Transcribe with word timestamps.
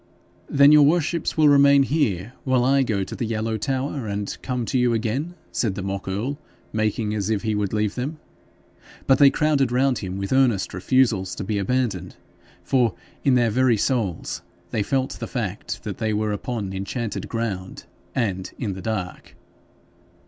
'Then 0.49 0.71
your 0.71 0.81
worships 0.81 1.37
will 1.37 1.47
remain 1.47 1.83
here 1.83 2.33
while 2.43 2.65
I 2.65 2.81
go 2.81 3.03
to 3.03 3.15
the 3.15 3.23
Yellow 3.27 3.55
Tower, 3.55 4.07
and 4.07 4.35
come 4.41 4.65
to 4.65 4.79
you 4.79 4.93
again?' 4.95 5.35
said 5.51 5.75
the 5.75 5.83
mock 5.83 6.07
earl, 6.07 6.39
making 6.73 7.13
as 7.13 7.29
if 7.29 7.43
he 7.43 7.53
would 7.53 7.71
leave 7.71 7.93
them. 7.93 8.17
But 9.05 9.19
they 9.19 9.29
crowded 9.29 9.71
round 9.71 9.99
him 9.99 10.17
with 10.17 10.33
earnest 10.33 10.73
refusals 10.73 11.35
to 11.35 11.43
be 11.43 11.59
abandoned; 11.59 12.15
for 12.63 12.95
in 13.23 13.35
their 13.35 13.51
very 13.51 13.77
souls 13.77 14.41
they 14.71 14.81
felt 14.81 15.19
the 15.19 15.27
fact 15.27 15.83
that 15.83 15.99
they 15.99 16.13
were 16.15 16.31
upon 16.31 16.73
enchanted 16.73 17.29
ground 17.29 17.85
and 18.15 18.51
in 18.57 18.73
the 18.73 18.81
dark. 18.81 19.35